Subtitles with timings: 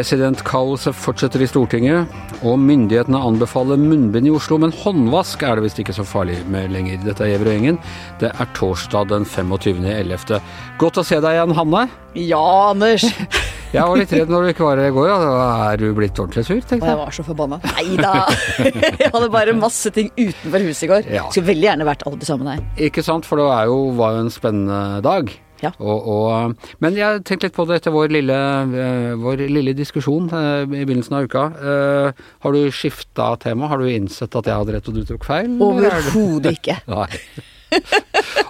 [0.00, 2.08] Presidentkaoset fortsetter i Stortinget,
[2.40, 6.72] og myndighetene anbefaler munnbind i Oslo, men håndvask er det visst ikke så farlig med
[6.72, 7.02] lenger.
[7.04, 7.78] Dette er Gjever og gjengen.
[8.22, 10.38] Det er torsdag den 25.11.
[10.80, 11.82] Godt å se deg igjen, Hanne.
[12.16, 12.40] Ja,
[12.70, 13.04] Anders!
[13.74, 15.12] Jeg var litt redd når du ikke var her i går.
[15.12, 16.82] Da er du blitt ordentlig sur, tenkte jeg.
[16.82, 17.60] Og jeg var så forbanna.
[17.76, 18.14] Nei da!
[19.04, 21.12] Jeg hadde bare masse ting utenfor huset i går.
[21.12, 21.28] Ja.
[21.28, 22.64] Skulle veldig gjerne vært alle sammen her.
[22.88, 25.30] Ikke sant, for det var jo, var jo en spennende dag.
[25.60, 25.72] Ja.
[25.78, 28.38] Og, og, men jeg tenkte litt på det etter vår lille,
[28.72, 31.44] uh, vår lille diskusjon uh, i begynnelsen av uka.
[31.60, 33.70] Uh, har du skifta tema?
[33.70, 35.56] Har du innsett at jeg hadde rett og du tok feil?
[35.60, 36.80] Overhodet ikke.
[36.90, 37.08] Nei.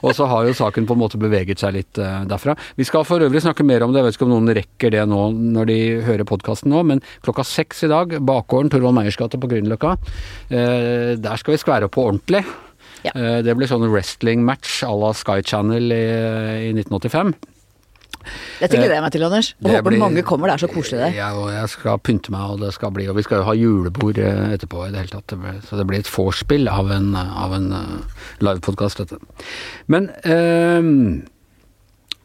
[0.01, 1.99] og så har jo saken på en måte beveget seg litt
[2.31, 2.55] derfra.
[2.79, 5.03] Vi skal for øvrig snakke mer om det, jeg vet ikke om noen rekker det
[5.11, 9.37] nå når de hører podkasten nå, men klokka seks i dag, bakgården Torvald Meyers gate
[9.37, 9.93] på Grünerløkka,
[10.49, 12.47] der skal vi skvære opp på ordentlig.
[13.07, 13.15] Ja.
[13.15, 16.05] Eh, det ble sånn wrestling-match à la Sky Channel i,
[16.69, 17.35] i 1985.
[18.61, 19.51] Dette gleder jeg meg til, Anders.
[19.63, 20.51] Og håper blir, mange kommer.
[20.51, 21.15] Det er så koselig der.
[21.17, 24.21] Ja, jeg skal pynte meg, og det skal bli Og vi skal jo ha julebord
[24.21, 25.37] eh, etterpå i det hele tatt.
[25.69, 27.71] Så det blir et vorspiel av en, av en
[28.45, 29.21] livepodkast, dette.
[29.91, 31.25] Men uh,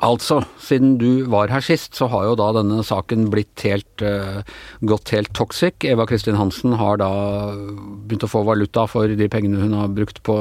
[0.04, 4.42] Altså, siden du var her sist, så har jo da denne saken blitt helt uh,
[4.84, 5.86] gått helt toxic.
[5.88, 7.10] Eva Kristin Hansen har da
[7.56, 10.36] begynt å få valuta for de pengene hun har brukt på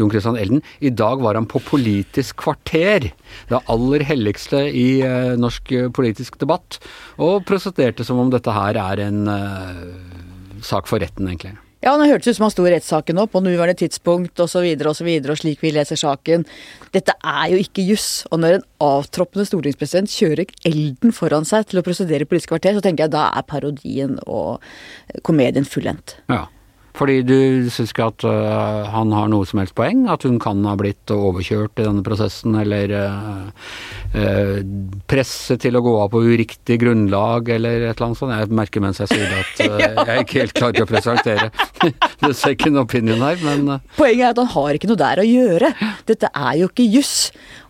[0.00, 0.64] Jon Christian Elden.
[0.80, 3.10] I dag var han på Politisk kvarter,
[3.52, 6.80] det aller helligste i uh, norsk politisk debatt,
[7.20, 11.58] og prosenterte som om dette her er en uh, sak for retten, egentlig.
[11.80, 14.60] Ja, det hørtes ut som han sto i rettssaken nå, på nåværende tidspunkt osv.
[14.60, 16.44] Og, Og, og slik vi leser saken.
[16.92, 18.26] Dette er jo ikke juss.
[18.28, 22.84] Og når en avtroppende stortingspresident kjører elden foran seg til å prosedere politisk kvarter, så
[22.84, 24.60] tenker jeg da er parodien og
[25.24, 26.18] komedien fullendt.
[26.28, 26.44] Ja.
[26.98, 27.36] Fordi du
[27.72, 30.06] syns ikke at uh, han har noe som helst poeng?
[30.10, 33.68] At hun kan ha blitt overkjørt i denne prosessen, eller uh,
[34.14, 34.56] uh,
[35.10, 38.34] presset til å gå av på uriktig grunnlag, eller et eller annet sånt?
[38.34, 41.50] Jeg merker mens jeg sier det at jeg ikke helt klar til å presentere
[42.26, 45.72] the second opinion her, men Poenget er at han har ikke noe der å gjøre.
[46.10, 47.14] Dette er jo ikke juss.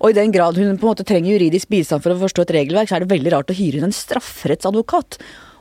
[0.00, 2.56] Og i den grad hun på en måte trenger juridisk bistand for å forstå et
[2.56, 5.20] regelverk, så er det veldig rart å hyre inn en strafferettsadvokat.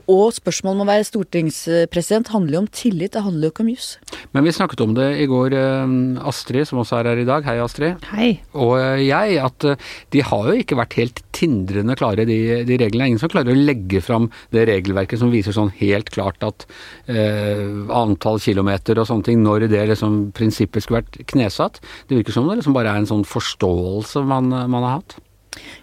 [0.09, 3.69] Og spørsmålet om å være stortingspresident handler jo om tillit, det handler jo ikke om
[3.69, 3.89] jus.
[4.33, 5.93] Men vi snakket om det i går, eh,
[6.29, 7.45] Astrid som også er her i dag.
[7.45, 8.01] Hei, Astrid.
[8.09, 8.29] Hei.
[8.57, 9.77] Og eh, jeg, at eh,
[10.15, 13.11] de har jo ikke vært helt tindrende klare, de, de reglene.
[13.13, 16.65] Ingen som klarer å legge fram det regelverket som viser sånn helt klart at
[17.05, 17.61] eh,
[17.93, 21.83] antall kilometer og sånne ting, når det liksom prinsippet skulle vært knesatt.
[22.09, 25.19] Det virker som det liksom bare er en sånn forståelse man, man har hatt.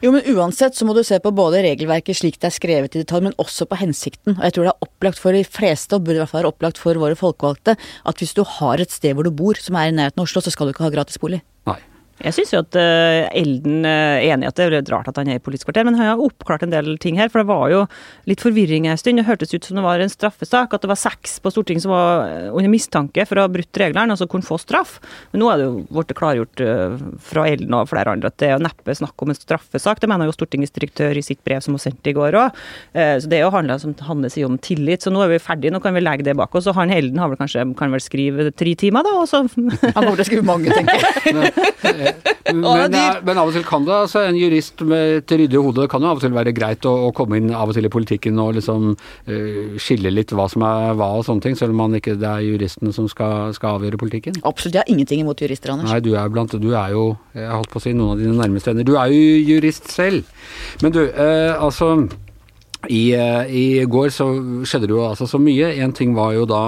[0.05, 3.03] Jo, men uansett så må du se på både regelverket slik det er skrevet i
[3.03, 4.37] detalj, men også på hensikten.
[4.37, 6.53] Og jeg tror det er opplagt for de fleste, og burde i hvert fall være
[6.55, 7.77] opplagt for våre folkevalgte,
[8.07, 10.45] at hvis du har et sted hvor du bor som er i nærheten av Oslo,
[10.45, 11.43] så skal du ikke ha gratis bolig.
[11.67, 11.81] Nei.
[12.25, 15.09] Jeg syns jo at uh, Elden uh, er enig i at det er litt rart
[15.11, 17.29] at han er i Politisk kvarter, men han har oppklart en del ting her.
[17.33, 17.83] For det var jo
[18.31, 19.21] litt forvirring en stund.
[19.21, 20.73] Det hørtes ut som det var en straffesak.
[20.73, 23.81] At det var seks på Stortinget som var eh, under mistanke for å ha brutt
[23.81, 24.97] reglene, altså kunne få straff.
[25.33, 28.51] Men nå er det jo blitt klargjort uh, fra Elden og flere andre at det
[28.55, 30.01] er neppe snakk om en straffesak.
[30.01, 32.65] Det mener jo Stortingets direktør i sitt brev som hun sendte i går òg.
[32.97, 35.05] så det er jo handla, som Hanne sier, om tillit.
[35.05, 36.69] Så nå er vi ferdige, nå kan vi legge det bak oss.
[36.71, 39.69] Og han Elden har vel kanskje kan vel skrive tre timer, da, og så Han
[39.93, 42.06] kommer til å skrive mange, tenker jeg.
[42.47, 42.95] Men,
[43.27, 46.13] men, av og til kan det, altså en jurist med et ryddig hode, kan jo
[46.13, 48.55] av og til være greit å, å, komme inn av og til i politikken og
[48.59, 52.15] liksom uh, skille litt hva som er hva og sånne ting, selv om man ikke
[52.21, 54.39] det er juristene som skal, skal avgjøre politikken.
[54.45, 55.91] Absolutt, jeg har ingenting imot jurister, Anders.
[55.91, 58.37] Nei, du er blant Du er jo, jeg holdt på å si, noen av dine
[58.39, 58.87] nærmeste venner.
[58.87, 60.31] Du er jo jurist selv.
[60.85, 61.91] Men du, uh, altså
[62.89, 64.27] i, eh, I, går så
[64.67, 65.73] skjedde det jo altså så mye.
[65.83, 66.63] En ting var jo da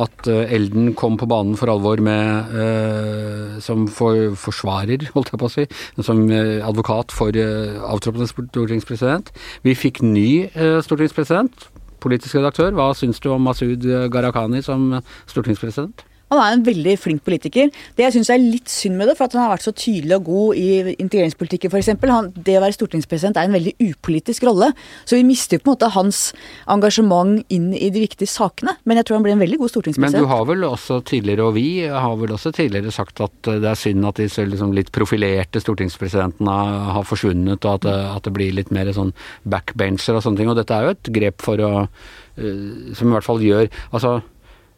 [0.00, 5.40] at uh, Elden kom på banen for alvor med uh, som for, forsvarer, holdt jeg
[5.40, 5.66] på å si,
[6.00, 9.32] som uh, advokat for avtroppende stortingspresident.
[9.66, 10.48] Vi fikk ny
[10.84, 11.68] stortingspresident,
[12.02, 12.72] politisk redaktør.
[12.76, 14.92] Hva syns du om Masud Gharahkhani som
[15.26, 16.06] stortingspresident?
[16.28, 17.70] Han er en veldig flink politiker.
[17.96, 20.18] Det jeg syns er litt synd med det, for at han har vært så tydelig
[20.18, 21.90] og god i integreringspolitikken f.eks.
[22.36, 24.70] Det å være stortingspresident er en veldig upolitisk rolle.
[25.08, 26.22] Så vi mister på en måte hans
[26.70, 28.76] engasjement inn i de viktige sakene.
[28.84, 30.20] Men jeg tror han blir en veldig god stortingspresident.
[30.20, 33.72] Men du har vel også tidligere, og vi har vel også tidligere sagt at det
[33.72, 36.58] er synd at disse liksom litt profilerte stortingspresidentene
[36.98, 39.14] har forsvunnet, og at det, at det blir litt mer sånn
[39.48, 40.52] backbencher og sånne ting.
[40.52, 44.18] Og dette er jo et grep for å eh, Som i hvert fall gjør Altså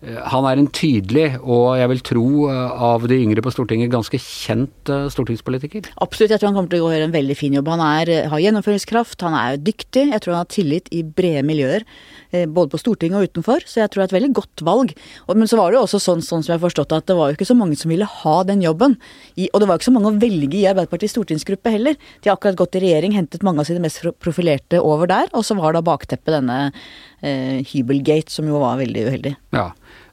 [0.01, 4.17] han er en tydelig, og jeg vil tro eh, av de yngre på Stortinget, ganske
[4.17, 5.91] kjent eh, stortingspolitiker.
[6.01, 7.69] Absolutt, jeg tror han kommer til å gjøre en veldig fin jobb.
[7.75, 11.85] Han er, har gjennomføringskraft, han er dyktig, jeg tror han har tillit i brede miljøer.
[12.33, 14.95] Eh, både på Stortinget og utenfor, så jeg tror det er et veldig godt valg.
[15.29, 17.31] Men så var det jo også sånn, sånn som jeg har forstått at det var
[17.31, 18.97] jo ikke så mange som ville ha den jobben.
[19.37, 21.99] I, og det var jo ikke så mange å velge i Arbeiderpartiets stortingsgruppe heller.
[22.21, 25.47] De har akkurat gått i regjering, hentet mange av sine mest profilerte over der, og
[25.47, 29.37] så var da bakteppet denne eh, hybelgate, som jo var veldig uheldig.
[29.57, 29.71] Ja.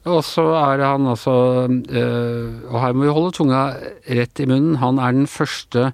[0.08, 1.32] Og så er han altså
[1.68, 3.62] øh, Og her må vi holde tunga
[4.08, 4.78] rett i munnen.
[4.80, 5.90] Han er den første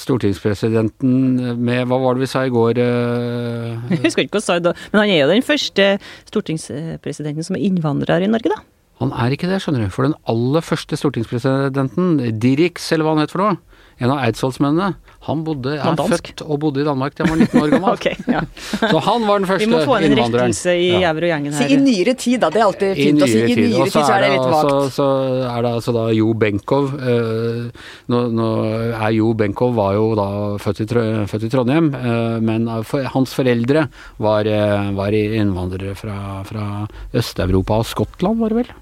[0.00, 2.80] stortingspresidenten med Hva var det vi sa i går?
[2.82, 3.82] Øh?
[3.94, 5.88] Jeg husker ikke hva sa da, men han er jo den første
[6.30, 8.62] stortingspresidenten som er innvandrer i Norge, da.
[9.02, 9.92] Han er ikke det, skjønner du.
[9.94, 13.56] For den aller første stortingspresidenten, Dirix, eller hva han het for noe,
[13.98, 14.94] en av eidsvollsmennene,
[15.24, 17.94] han bodde, er født og bodde i Danmark til han var 19 år gammel.
[17.96, 18.42] okay, ja.
[18.92, 19.64] Så han var den første innvandreren.
[19.64, 21.12] Vi må få en rettelse i ja.
[21.14, 21.68] gjengen her.
[21.70, 22.50] Si i nyere tid, da.
[22.52, 23.40] Det er alltid fint å si.
[23.40, 24.68] I nyere tid så er det litt vagt.
[24.68, 25.08] Så, så
[25.48, 27.64] er det altså da Jo Benkow Eh,
[28.12, 28.48] nå, nå,
[28.92, 30.28] er Jo Benkow var jo da
[30.62, 30.86] født i,
[31.30, 33.86] født i Trondheim, eh, men for, hans foreldre
[34.22, 36.16] var, uh, var innvandrere fra,
[36.48, 36.86] fra
[37.16, 38.72] Øst-Europa og Skottland, var det vel?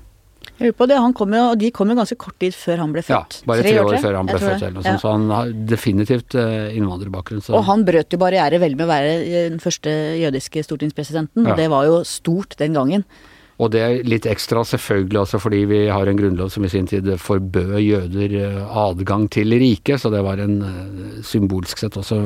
[0.62, 2.84] Jeg lurer på det, han kom jo, og De kom jo ganske kort tid før
[2.84, 3.40] han ble født.
[3.40, 4.62] Ja, bare tre, år, år før han ble født.
[4.68, 4.94] Eller, ja.
[5.02, 7.42] Så han har definitivt innvandrerbakgrunn.
[7.42, 7.56] Så.
[7.58, 9.90] Og han brøt jo barriere vel med å være eh, den første
[10.22, 11.50] jødiske stortingspresidenten.
[11.50, 11.58] Ja.
[11.58, 13.02] Det var jo stort den gangen.
[13.62, 16.86] Og det er litt ekstra selvfølgelig også fordi vi har en grunnlov som i sin
[16.88, 20.56] tid forbød jøder eh, adgang til riket, så det var en
[21.26, 22.22] symbolsk sett også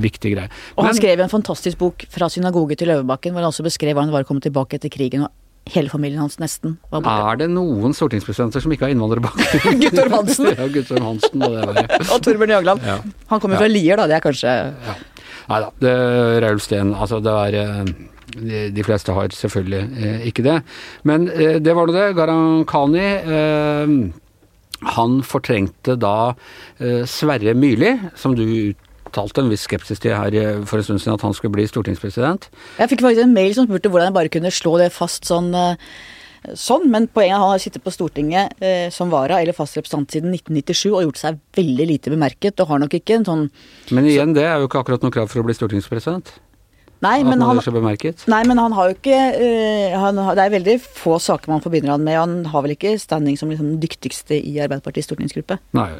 [0.00, 0.52] viktig greie.
[0.80, 4.08] Og han skrev en fantastisk bok 'Fra synagoge til Løvebakken', hvor han også beskrev hvordan
[4.08, 5.32] det var å komme tilbake etter krigen og
[5.72, 7.28] hele familien hans nesten var borte.
[7.32, 9.80] Er det noen stortingspresidenter som ikke har innvandrerbakgrunn?
[9.84, 10.50] Guttorm Hansen.
[10.58, 12.88] ja, Guttorm Hansen og det var Og Torbjørn Jagland.
[12.88, 12.98] Ja.
[13.32, 13.62] Han kommer ja.
[13.64, 14.08] fra Lier, da.
[14.10, 14.96] Det er kanskje ja.
[15.44, 15.94] Nei da.
[16.40, 17.94] Raul Steen, altså det er eh,
[18.34, 20.58] de, de fleste har selvfølgelig eh, ikke det.
[21.08, 22.06] Men eh, det var nå det.
[22.16, 23.08] Gharahkhani
[23.38, 23.96] eh,
[24.94, 26.34] han fortrengte da
[26.78, 28.44] eh, Sverre Myrli, som du
[29.14, 32.50] uttalte en viss skepsis til her for en stund siden, at han skulle bli stortingspresident.
[32.80, 35.52] Jeg fikk faktisk en mail som spurte hvordan jeg bare kunne slå det fast sånn.
[35.54, 35.76] Eh,
[36.58, 39.78] sånn, Men poenget er at han har sittet på Stortinget eh, som vara eller fast
[39.78, 43.46] representant siden 1997 og gjort seg veldig lite bemerket, og har nok ikke en sånn
[43.94, 46.34] Men igjen, det er jo ikke akkurat noe krav for å bli stortingspresident?
[47.04, 47.60] Nei, men han,
[48.32, 51.94] nei, men han har jo ikke uh, han, Det er veldig få saker man forbinder
[51.94, 52.18] han med.
[52.18, 55.58] Han har vel ikke standing som liksom den dyktigste i Arbeiderpartiets stortingsgruppe.
[55.76, 55.90] Nei.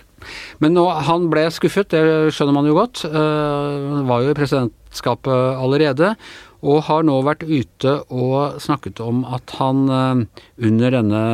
[0.65, 3.05] Men nå, han ble skuffet, det skjønner man jo godt.
[3.05, 6.15] Uh, han var jo i presidentskapet allerede.
[6.65, 11.27] Og har nå vært ute og snakket om at han uh, under denne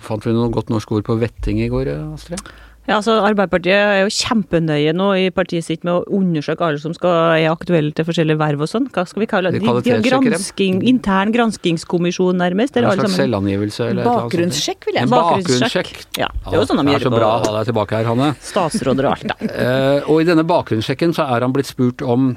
[0.00, 2.48] Fant vi noe godt norsk ord på vetting i går, Astrid?
[2.88, 6.94] Ja, altså Arbeiderpartiet er jo kjempenøye nå i partiet sitt med å undersøke alle som
[6.96, 8.86] skal, er aktuelle til forskjellige verv og sånn.
[8.94, 9.60] Hva skal vi kalle det?
[9.60, 12.78] De, de gransking, intern granskingskommisjon, nærmest?
[12.80, 13.90] Eller en slags selvangivelse?
[13.92, 15.92] Eller Bakgrunnssjekk, vil jeg En bakgrunnssjekk.
[16.16, 17.04] Ja, det er jo sånn de gjør det.
[17.04, 18.30] Det er så bra å ha deg tilbake her, Hanne.
[18.48, 19.50] Statsråder og alt, da.
[19.52, 22.32] uh, og i denne bakgrunnssjekken så er han blitt spurt om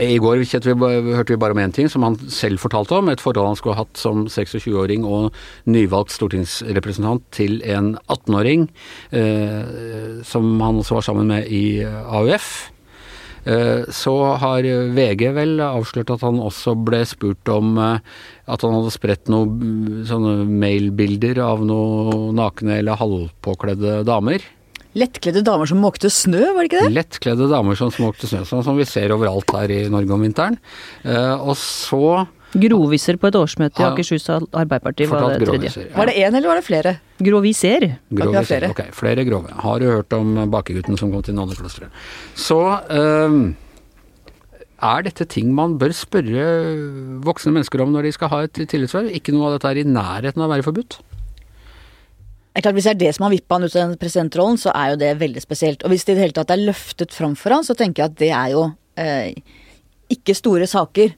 [0.00, 3.10] i går hørte vi bare om én ting, som han selv fortalte om.
[3.12, 5.34] Et forhold han skulle ha hatt som 26-åring og
[5.68, 8.70] nyvalgt stortingsrepresentant til en 18-åring,
[9.12, 12.70] eh, som han også var sammen med i AUF.
[13.44, 14.64] Eh, så har
[14.96, 17.98] VG vel avslørt at han også ble spurt om eh,
[18.46, 24.46] at han hadde spredt noen sånne mailbilder av noen nakne eller halvpåkledde damer.
[24.98, 26.92] Lettkledde damer som måkte snø, var det ikke det?
[26.98, 30.58] Lettkledde damer som måkte snø, sånn som vi ser overalt her i Norge om vinteren.
[31.04, 35.70] Eh, og så Groviser på et årsmøte i Akershus Arbeiderparti var det tredje.
[35.72, 35.94] Ja.
[35.96, 36.92] Var det én, eller var det flere?
[37.16, 37.86] Groviser.
[38.12, 38.68] Groviser, flere.
[38.74, 38.82] ok.
[38.92, 39.54] Flere grove.
[39.64, 41.88] Har du hørt om bakegutten som kom til nonneklosteret?
[42.36, 42.60] Så
[42.92, 43.38] eh,
[44.92, 46.44] er dette ting man bør spørre
[47.24, 49.08] voksne mennesker om når de skal ha et tillitsverv?
[49.16, 51.00] Ikke noe av dette er i nærheten av å være forbudt?
[52.52, 54.92] Klart, Hvis det er det som har vippa han ut av den presidentrollen, så er
[54.92, 55.84] jo det veldig spesielt.
[55.84, 58.12] Og hvis det i det hele tatt er løftet fram for han, så tenker jeg
[58.12, 58.64] at det er jo
[59.00, 59.32] eh,
[60.12, 61.14] ikke store saker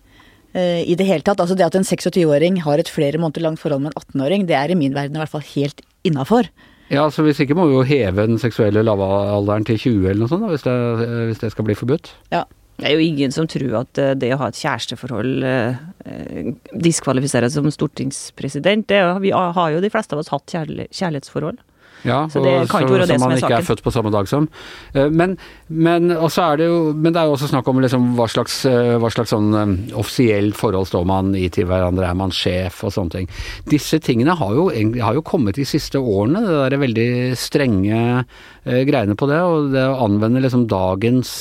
[0.54, 1.42] eh, i det hele tatt.
[1.42, 4.54] Altså det at en 26-åring har et flere måneder langt forhold med en 18-åring, det
[4.60, 6.50] er i min verden i hvert fall helt innafor.
[6.92, 10.30] Ja, så Hvis ikke må vi jo heve den seksuelle lavalderen til 20 eller noe
[10.30, 12.12] sånt, da, hvis, det, hvis det skal bli forbudt.
[12.30, 15.82] Ja, det er jo ingen som tror at eh, det å ha et kjæresteforhold eh,
[16.04, 18.88] eh diskvalifiserer som stortingspresident.
[18.90, 21.62] Det, vi har jo de fleste av oss hatt kjærlighetsforhold.
[22.04, 23.40] Ja, så det kan ikke være det som er saken.
[23.40, 24.48] Som man ikke er født på samme dag som.
[24.92, 25.36] Eh, men,
[25.70, 29.10] men, er det, jo, men det er jo også snakk om liksom hva slags, hva
[29.14, 29.54] slags sånn
[29.96, 33.30] offisielt forhold står man i til hverandre, er man sjef og sånne ting.
[33.70, 34.66] Disse tingene har jo,
[34.98, 38.02] har jo kommet de siste årene, det derre veldig strenge
[38.64, 39.40] greiene på det.
[39.40, 41.32] Og det å anvende liksom dagens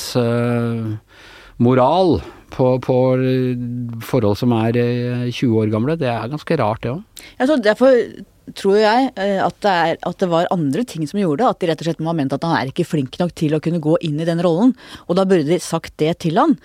[1.61, 2.19] moral
[2.53, 2.97] på, på,
[4.05, 7.25] forhold som er 20 eh, år gamle, det er ganske rart, det òg.
[7.39, 7.97] Ja, derfor
[8.59, 11.69] tror jeg eh, at det, er, at det var andre ting som gjorde at de
[11.69, 13.81] rett og slett må ha ment at han er ikke flink nok til å kunne
[13.83, 14.75] gå inn i den rollen.
[15.07, 16.57] Og da burde de sagt det til han.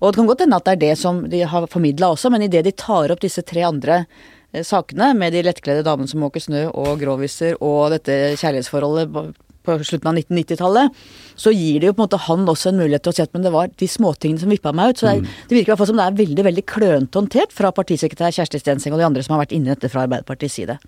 [0.00, 2.46] Og det kan godt hende at det er det som de har formidla også, men
[2.46, 6.42] idet de tar opp disse tre andre eh, sakene med de lettkledde damene som måker
[6.42, 9.36] snø og gråviser og dette kjærlighetsforholdet
[9.66, 11.00] på slutten av 1990-tallet,
[11.36, 13.34] så gir det jo på en måte han også en mulighet til å si at
[13.36, 15.02] men det var de småtingene som vippa meg ut.
[15.02, 17.56] Så det, er, det virker i hvert fall som det er veldig veldig klønete håndtert
[17.56, 20.60] fra partisekretær Kjersti Stenseng og de andre som har vært inne i dette fra Arbeiderpartiets
[20.62, 20.78] side.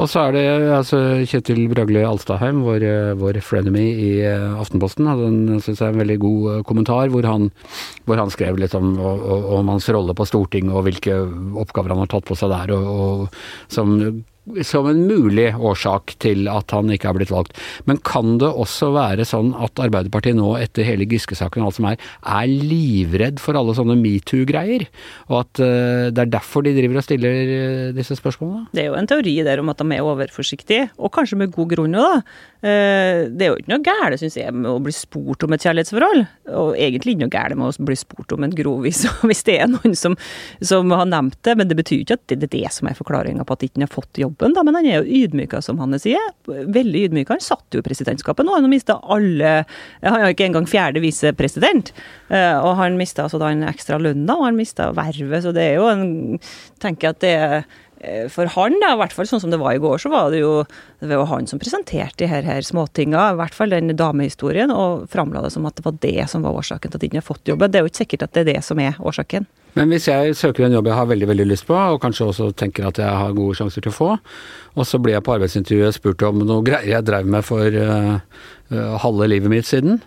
[0.00, 2.84] Og så er det altså, Kjetil Bragli Alstadheim, vår,
[3.20, 7.26] vår frenemy i eh, Aftenposten, hadde en, synes jeg, en veldig god eh, kommentar hvor
[7.28, 7.50] han,
[8.08, 11.18] hvor han skrev litt om, om, om, hans rolle på Stortinget og hvilke
[11.60, 13.98] oppgaver han har tatt på seg der, og, og som
[14.66, 17.56] som en mulig årsak til at han ikke er blitt valgt.
[17.88, 21.88] Men kan det også være sånn at Arbeiderpartiet nå, etter hele Giske-saken og alt som
[21.90, 24.86] er, er livredd for alle sånne metoo-greier?
[25.30, 28.68] Og at uh, det er derfor de driver og stiller uh, disse spørsmålene?
[28.76, 31.74] Det er jo en teori der om at de er overforsiktige, og kanskje med god
[31.74, 32.38] grunn òg, da.
[32.60, 35.64] Uh, det er jo ikke noe gærent, syns jeg, med å bli spurt om et
[35.64, 36.26] kjærlighetsforhold.
[36.60, 39.70] Og egentlig ikke noe gærent med å bli spurt om en grovis, hvis det er
[39.72, 40.16] noen som,
[40.60, 41.56] som har nevnt det.
[41.58, 43.86] Men det betyr ikke at det er det som er forklaringa på at ikke han
[43.86, 46.20] har fått jobb jobben, da, men han er jo ydmyka, som Hanne sier.
[46.46, 47.34] Veldig ydmyka.
[47.34, 49.64] Han satt jo i presidentskapet nå, han har mista alle
[50.02, 51.92] Han er ikke engang fjerde visepresident.
[52.28, 55.70] Eh, og han mista altså da en ekstra lønna, og han mista vervet, så det
[55.70, 56.38] er jo en
[56.80, 57.64] Tenker at det er
[58.32, 60.40] for han, da, i hvert fall sånn som det var i går, så var det
[60.40, 60.64] jo,
[61.04, 65.04] det var han som presenterte de her, her småtinga, i hvert fall den damehistorien, og
[65.12, 67.50] framla det som at det var det som var årsaken til at ikke har fått
[67.52, 67.68] jobben.
[67.68, 69.48] Det er jo ikke sikkert at det er det som er årsaken.
[69.76, 72.48] Men hvis jeg søker en jobb jeg har veldig veldig lyst på, og kanskje også
[72.58, 74.08] tenker at jeg har gode sjanser til å få,
[74.74, 78.16] og så blir jeg på arbeidsintervjuet spurt om noe greier jeg drev med for uh,
[78.72, 80.00] uh, halve livet mitt siden,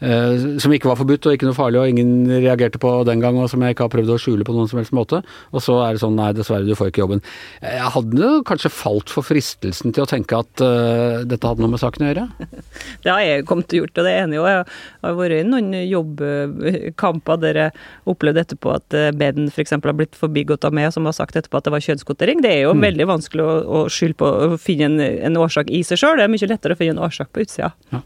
[0.00, 3.48] som ikke var forbudt og ikke noe farlig og ingen reagerte på den gang, og
[3.50, 5.20] som jeg ikke har prøvd å skjule på noen som helst måte.
[5.54, 7.22] Og så er det sånn nei, dessverre, du får ikke jobben.
[7.62, 11.82] Jeg hadde kanskje falt for fristelsen til å tenke at uh, dette hadde noe med
[11.82, 12.26] saken å gjøre.
[13.04, 14.38] Det har jeg kommet til å gjort, og det er enig.
[14.38, 14.64] Jeg
[15.04, 17.74] har vært i noen jobbkamper der jeg
[18.10, 19.74] opplevde etterpå at eh, beden f.eks.
[19.74, 22.42] har blitt forbigått av meg, som har sagt etterpå at det var kjønnskvotering.
[22.44, 22.84] Det er jo mm.
[22.86, 26.18] veldig vanskelig å, å skylde på å finne en, en årsak i seg sjøl.
[26.20, 27.74] Det er mye lettere å finne en årsak på utsida.
[27.92, 28.02] Ja.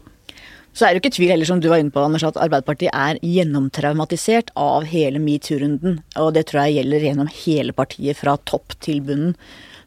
[0.73, 2.93] Så er det jo ikke tvil heller, som du var inne på, Anders, at Arbeiderpartiet
[2.93, 5.99] er gjennomtraumatisert av hele metoo-runden.
[6.21, 9.33] Og det tror jeg gjelder gjennom hele partiet, fra topp til bunnen.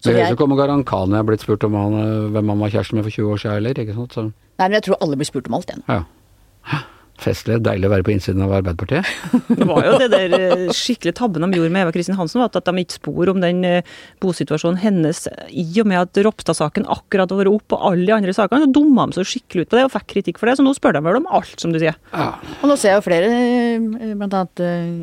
[0.02, 2.00] Så det høres ut som Gharahkhani er blitt spurt om han,
[2.34, 4.18] hvem han var kjæreste med for 20 år siden heller, ikke sant?
[4.18, 4.26] Så.
[4.58, 5.86] Nei, men jeg tror alle blir spurt om alt igjen.
[5.86, 6.82] Ja
[7.24, 7.58] festlig.
[7.64, 9.08] Deilig å være på innsiden av Arbeiderpartiet.
[9.62, 12.56] Det var jo det der eh, skikkelig tabben de gjorde med Eva Kristin Hansen, at
[12.56, 13.88] de ikke spor om den eh,
[14.22, 18.34] bosituasjonen hennes i og med at Ropstad-saken akkurat har vært opp, og alle de andre
[18.36, 18.64] sakene.
[18.66, 20.74] Så dumma de seg skikkelig ut på det og fikk kritikk for det, så nå
[20.76, 21.98] spør de vel om alt, som du sier.
[22.12, 22.28] Ja.
[22.60, 24.44] Og nå ser jeg jo flere, eh, bl.a.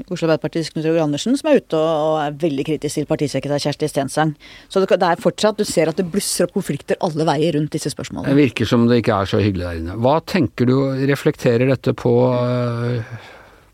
[0.10, 3.90] Oslo Arbeiderpartis Knut Roger Andersen, som er ute og er veldig kritisk til partisekretær Kjersti
[3.92, 4.36] Stensang.
[4.70, 7.92] Så det er fortsatt, du ser at det blusser opp konflikter alle veier rundt disse
[7.94, 8.34] spørsmålene.
[8.34, 9.98] Det virker som det ikke er så hyggelig der inne.
[10.04, 10.76] Hva tenker du,
[11.10, 13.20] reflekterer dette på Eh,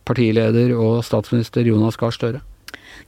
[0.06, 2.44] partileder og statsminister Jonas Gahr Støre?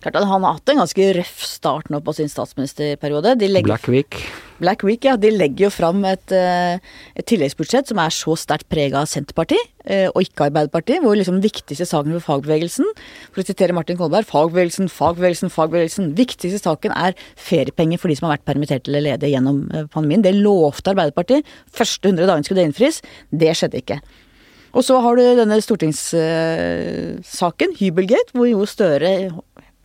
[0.01, 3.33] Klart at Han har hatt en ganske røff start nå på sin statsministerperiode.
[3.39, 4.17] Legger, Black Week.
[4.61, 5.15] Black Week, ja.
[5.17, 6.77] De legger jo fram et, eh,
[7.15, 11.01] et tilleggsbudsjett som er så sterkt prega av Senterpartiet, eh, og ikke Arbeiderpartiet.
[11.01, 12.85] Hvor liksom viktigste saken for fagbevegelsen,
[13.31, 16.13] for å sitere Martin Kolberg, fagbevegelsen, fagbevegelsen, fagbevegelsen.
[16.13, 20.21] Viktigste saken er feriepenger for de som har vært permittert eller ledige gjennom pandemien.
[20.21, 21.43] Det lovte Arbeiderpartiet.
[21.71, 23.01] Første 100 dagene skulle det innfris.
[23.31, 24.01] Det skjedde ikke.
[24.75, 29.11] Og så har du denne stortingssaken, Hybelgate, hvor Jo Støre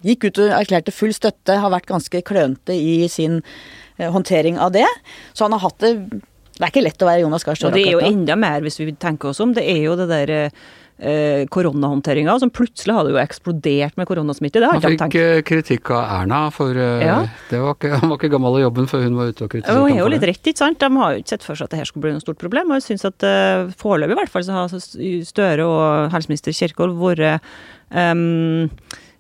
[0.03, 3.35] gikk ut og erklærte full støtte, har vært ganske klønete i sin
[3.99, 4.89] eh, håndtering av det.
[5.33, 5.93] Så han har hatt det
[6.53, 7.73] Det er ikke lett å være Jonas Gahr Støre.
[7.73, 9.55] Og det er jo enda mer, hvis vi tenker oss om.
[9.57, 10.51] Det er jo det der
[10.99, 14.61] eh, koronahåndteringa, som plutselig hadde jo eksplodert med koronasmitte.
[14.63, 17.19] Det har han fikk eh, kritikk av Erna, for uh, ja.
[17.53, 19.87] var ikke, han var ikke gammel i jobben før hun var ute og kritiserte ham.
[19.87, 20.81] Hun er jo litt rett, ikke sant.
[20.83, 22.73] De har jo ikke sett for seg at det her skulle bli noe stort problem.
[22.73, 26.95] Og jeg syns at uh, foreløpig i hvert fall så har Støre og helseminister Kjerkol
[26.97, 27.43] vært
[27.93, 28.71] um,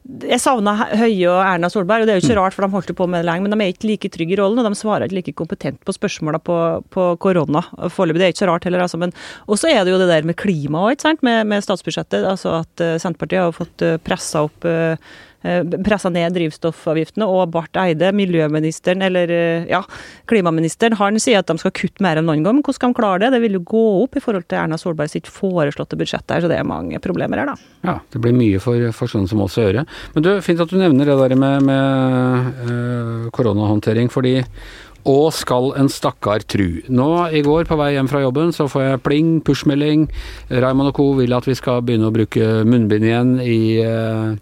[0.02, 2.90] jeg savna Høie og Erna Solberg, og det er jo ikke rart, for de holdt
[2.98, 3.46] på med det lenge.
[3.46, 5.94] Men de er ikke like trygge i rollen, og de svarer ikke like kompetent på
[5.94, 6.56] spørsmåla på,
[6.90, 7.62] på, korona.
[7.86, 8.18] Foreløpig.
[8.18, 8.98] Det er ikke så rart heller, altså.
[8.98, 9.14] Men
[9.46, 12.26] også er det jo det der med klima òg, med, med, statsbudsjettet.
[12.26, 14.96] Altså at uh, Senterpartiet har fått eh, pressa opp Eh,
[15.42, 19.82] pressa ned drivstoffavgiftene, og Barth Eide, miljøministeren, eller eh, ja,
[20.30, 22.60] klimaministeren, han sier at de skal kutte mer enn noen gang.
[22.60, 23.32] Hvordan skal de klare det?
[23.36, 26.52] Det vil jo gå opp i forhold til Erna Solberg sitt foreslåtte budsjett der, så
[26.52, 27.74] det er mange problemer her, da.
[27.88, 29.84] Ja, det blir mye for, for sånne som oss å gjøre.
[30.14, 34.40] Men du, fint at du nevner det der med, med øh, koronahåndtering, fordi
[35.08, 36.78] og skal en stakkar tru.
[36.86, 40.04] Nå i går på vei hjem fra jobben så får jeg pling, pushmelding.
[40.62, 41.08] Raymond og co.
[41.18, 44.36] vil at vi skal begynne å bruke munnbind igjen i Eh,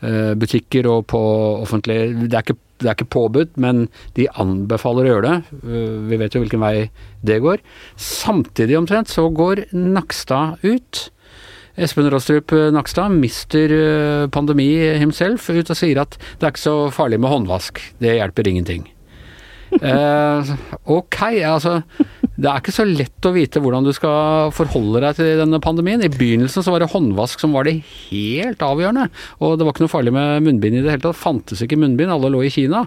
[0.00, 1.18] butikker og på
[1.64, 1.96] offentlig
[2.28, 5.60] Det er ikke det er ikke påbudt, men de anbefaler å gjøre det.
[5.66, 6.90] Eh, Vi vet jo hvilken vei
[7.26, 7.62] det går.
[7.98, 11.08] Samtidig omtrent så går Nakstad ut.
[11.78, 16.66] Espen Rostrup eh, Nakstad, mister eh, pandemi himself, ut og sier at det er ikke
[16.68, 17.82] så farlig med håndvask.
[18.02, 18.86] Det hjelper ingenting.
[19.68, 20.48] Eh,
[20.88, 21.82] ok, altså
[22.38, 26.04] det er ikke så lett å vite hvordan du skal forholde deg til denne pandemien.
[26.06, 29.08] I begynnelsen så var det håndvask som var det helt avgjørende.
[29.42, 31.18] Og det var ikke noe farlig med munnbind i det hele tatt.
[31.18, 32.84] Fantes ikke munnbind, alle lå i Kina.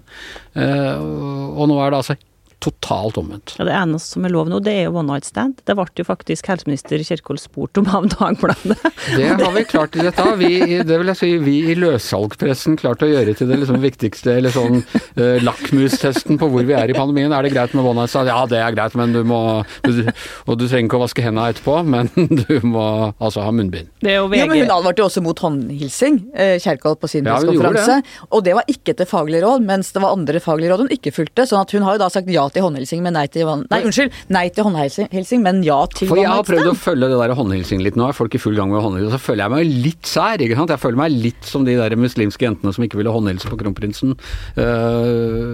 [0.56, 2.16] Eh, og nå er det altså
[2.62, 3.56] totalt omvendt.
[3.58, 5.60] Ja, det eneste som er lov nå, det er jo one night stand.
[5.66, 8.78] Det ble jo faktisk helseminister Kjerkol spurt om av Dagbladet.
[9.16, 10.24] Det har vi klart i dette.
[10.38, 10.52] Vi,
[10.86, 14.54] det vil jeg si, vi i løssalgpressen klarte å gjøre til det liksom viktigste, eller
[14.54, 17.34] sånn uh, lakmustesten på hvor vi er i pandemien.
[17.34, 18.30] Er det greit med one night stand?
[18.32, 19.42] Ja, det er greit, men du må
[19.88, 20.04] du,
[20.46, 22.12] Og du trenger ikke å vaske hendene etterpå, men
[22.44, 22.86] du må
[23.18, 23.90] altså ha munnbind.
[24.04, 27.28] Det er jo Ja, men Hun advarte jo også mot håndhilsing, eh, Kjerkol, på sin
[27.28, 28.00] Ja, pressekonferanse.
[28.30, 31.16] Og det var ikke etter faglig råd, mens det var andre faglige råd hun ikke
[31.16, 31.48] fulgte.
[31.50, 33.50] sånn at hun har jo da sagt ja til håndhilsing, men nei til.
[33.72, 37.20] Nei, unnskyld, nei til håndhilsing, men ja til For jeg har prøvd å følge det
[37.22, 39.56] der håndhilsing litt nå, er folk i full gang med håndhilsing, og så føler jeg
[39.56, 40.74] meg litt sær, ikke sant.
[40.76, 44.16] Jeg føler meg litt som de der muslimske jentene som ikke ville håndhilse på kronprinsen
[44.62, 45.54] øh,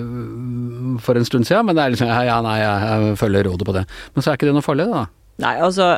[1.04, 3.86] for en stund siden, men det er liksom ja, nei, jeg, følger rådet på det.
[4.16, 5.06] Men så er ikke det noe farlig, da.
[5.44, 5.94] Nei, altså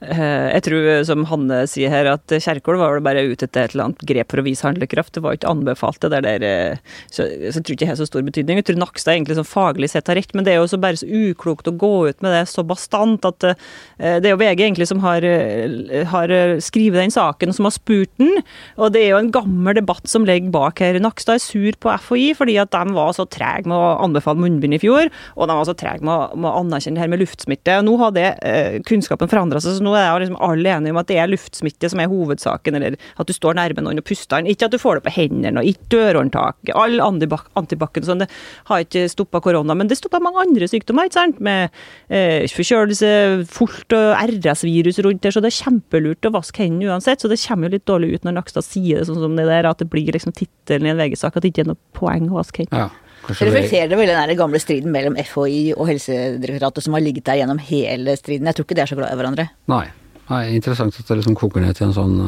[0.00, 3.90] jeg tror, som Hanne sier her, at Kjerkol var vel bare ute etter et eller
[3.90, 5.12] annet grep for å vise handlekraft.
[5.16, 6.44] Det var ikke anbefalt, det der.
[6.46, 8.60] eh, så, jeg tror ikke det har så stor betydning.
[8.60, 11.00] Jeg tror Nakstad egentlig sånn faglig sett har rett, men det er jo så bare
[11.00, 13.56] så uklokt å gå ut med det så bastant at eh,
[13.98, 17.76] det er jo VG egentlig som har, eh, har eh, skrevet den saken, som har
[17.76, 18.40] spurt den.
[18.80, 21.00] Og det er jo en gammel debatt som ligger bak her.
[21.02, 24.76] Nakstad er sur på FHI fordi at de var så trege med å anbefale munnbind
[24.76, 27.80] i fjor, og de var så trege med, med å anerkjenne det her med luftsmitte.
[27.84, 31.08] Nå har det eh, kunnskapen forandra seg, så nå er liksom alle enige om at
[31.10, 34.50] det er luftsmitte som er hovedsaken, eller at du står nærme noen og puster den.
[34.52, 36.72] Ikke at du får det på hendene, og ikke dørhåndtak.
[36.78, 38.30] All antibak antibac og sånn, det
[38.70, 41.42] har ikke stoppa korona, men det stoppa mange andre sykdommer, ikke sant?
[41.44, 41.70] Med
[42.12, 43.12] eh, forkjølelse,
[43.50, 47.22] fullt og RS-virus rundt der, så det er kjempelurt å vaske hendene uansett.
[47.22, 49.68] Så det kommer jo litt dårlig ut når Nakstad sier det sånn som det der,
[49.68, 52.40] at det blir liksom tittelen i en VG-sak at det ikke er noe poeng å
[52.40, 52.88] vaske hendene.
[52.88, 57.26] Ja, kanskje Reflekterer det vel den gamle striden mellom FHI og Helsedirektoratet som har ligget
[57.28, 58.48] der gjennom hele striden?
[58.50, 59.48] Jeg tror ikke de er så glad i hverandre.
[59.72, 59.86] nei.
[60.30, 60.44] nei.
[60.56, 62.18] Interessant at det liksom koker ned til en sånn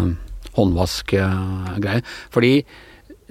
[0.56, 1.28] håndvaskgreie.
[1.28, 2.02] håndvask-greie.
[2.34, 2.54] Fordi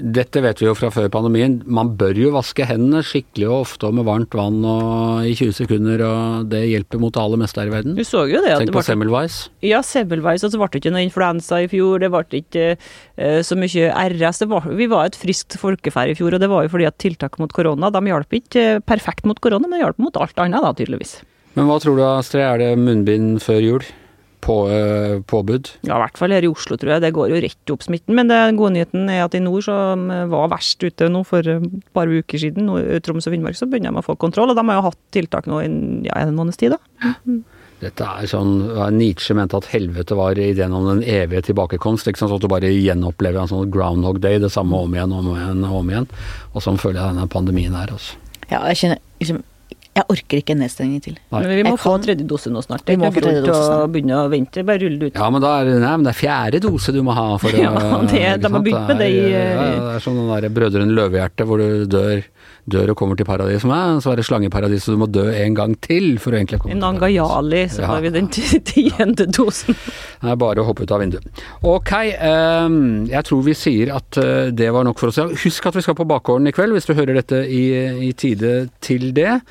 [0.02, 3.90] dette vet vi jo fra før pandemien, man bør jo vaske hendene skikkelig og ofte
[3.90, 7.62] og med varmt vann og i 20 sekunder, og det hjelper mot det aller meste
[7.62, 7.96] her i verden.
[7.98, 8.54] Du så jo det.
[8.56, 9.40] at Tenk det på Semmelweis.
[9.66, 13.40] Ja, Semmelweis, og så ble det ikke noe influensa i fjor, det ble ikke uh,
[13.46, 14.44] så mye RS.
[14.44, 17.00] Det var, vi var et friskt folkeferd i fjor, og det var jo fordi at
[17.02, 20.64] tiltak mot korona de hjalp ikke eh, perfekt mot korona, men hjalp mot alt annet,
[20.64, 21.20] da, tydeligvis.
[21.58, 23.92] Men hva tror du Astrid, er det munnbind før jul?
[24.42, 25.70] På, uh, påbud?
[25.86, 27.04] Ja, i hvert fall her i Oslo, tror jeg.
[27.06, 28.18] Det går jo rett opp smitten.
[28.18, 31.94] Men den gode nyheten er at i nord, som var verst ute nå for et
[31.96, 34.54] par uker siden, nå i Troms og Finnmark, så begynner de å få kontroll.
[34.54, 35.72] Og de har jo hatt tiltak nå i
[36.10, 37.14] ja, en måneds tid, da.
[37.82, 38.60] Dette er sånn,
[38.94, 42.08] Nietzsche mente at helvete var ideen om den evige tilbakekomst.
[42.08, 45.14] ikke sant, så At du bare gjenopplever en sånn groundhog day, det samme om igjen
[45.14, 45.64] og om igjen.
[45.66, 46.10] Og om igjen.
[46.54, 47.90] Og sånn føler jeg denne pandemien er.
[47.90, 48.20] altså.
[48.52, 49.42] Ja, jeg kjenner liksom
[49.92, 51.16] Jeg orker ikke en nedstengning til.
[51.34, 51.40] Nei.
[51.42, 52.80] Men vi må Jeg få kan- tredje dose nå snart.
[52.86, 53.92] Vi Det er må ikke få tredje dose å snart.
[53.92, 55.16] begynne å vente, bare rulle det ut.
[55.20, 57.50] Ja, men da er det, nei, men det er fjerde dose du må ha for
[57.52, 57.72] å Ja,
[58.08, 61.44] det- de har begynt med det i, ja, Det er som den der Brødrene Løvehjerte
[61.46, 62.24] hvor du dør,
[62.70, 63.64] dør og kommer til paradis.
[63.66, 66.60] med, så er det slangeparadis, så du må dø en gang til for å egentlig
[66.62, 67.02] komme til paradis.
[67.02, 67.88] Nangayali, så Ja.
[67.88, 69.76] har vi den tiende dosen.
[70.22, 71.26] Det er bare å hoppe ut av vinduet.
[71.64, 75.18] Ok, um, jeg tror vi sier at eh, det var nok for oss.
[75.44, 77.64] Husk at vi skal på bakgården i kveld, hvis du hører dette i,
[78.10, 79.42] i tide til det.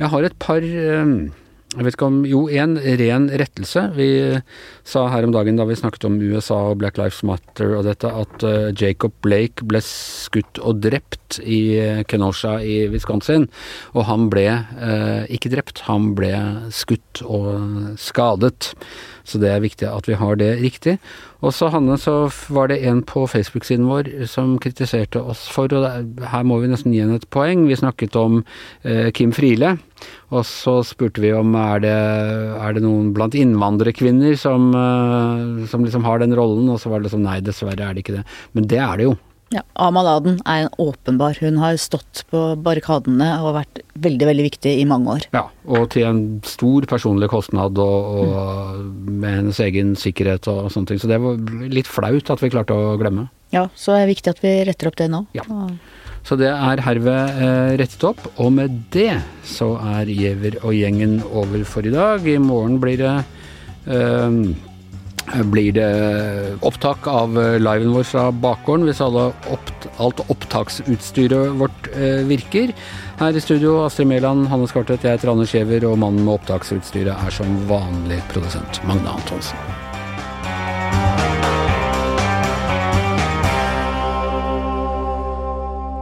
[0.00, 1.30] Jeg har et par ehm,
[1.70, 3.84] jeg vet ikke om Jo, en ren rettelse.
[3.94, 4.08] Vi
[4.82, 8.10] sa her om dagen da vi snakket om USA og Black Lives Matter og dette,
[8.10, 13.46] at eh, Jacob Blake ble skutt og drept i eh, Kenosha i Wisconsin.
[13.94, 16.34] Og han ble eh, ikke drept, han ble
[16.74, 18.72] skutt og skadet.
[19.30, 20.96] Så det er viktig at vi har det riktig.
[21.40, 26.18] Og så Hanne, så var det en på Facebook-siden vår som kritiserte oss for, og
[26.32, 27.64] her må vi nesten gi henne et poeng.
[27.68, 28.42] Vi snakket om
[28.82, 29.76] eh, Kim Friele,
[30.34, 31.96] og så spurte vi om er det,
[32.58, 37.00] er det noen blant innvandrerkvinner som, eh, som liksom har den rollen, og så var
[37.00, 38.28] det liksom nei, dessverre er det ikke det.
[38.58, 39.16] Men det er det jo.
[39.50, 41.34] Ja, Amal Aden er en åpenbar.
[41.42, 45.26] Hun har stått på barrikadene og vært veldig, veldig viktig i mange år.
[45.34, 50.92] Ja, og til en stor personlig kostnad og, og med hennes egen sikkerhet og sånne
[50.92, 51.02] ting.
[51.02, 53.26] Så det var litt flaut at vi klarte å glemme.
[53.50, 55.24] Ja, så er det viktig at vi retter opp det nå.
[55.34, 55.42] Ja.
[56.22, 59.16] Så det er herved eh, rettet opp, og med det
[59.48, 62.22] så er Giæver og gjengen over for i dag.
[62.28, 63.14] I morgen blir det
[63.90, 64.42] eh,
[65.50, 65.90] blir det
[66.66, 72.72] opptak av liven vår fra bakgården hvis opp, alt opptaksutstyret vårt eh, virker.
[73.20, 77.14] Her i studio Astrid Mæland, Hanne Skartvedt, jeg heter Anders Giæver, og mannen med opptaksutstyret
[77.14, 79.56] er som vanlig produsent Magne Antonsen.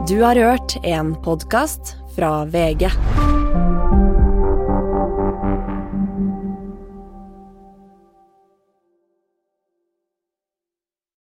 [0.09, 2.89] Du har hørt en podkast fra VG.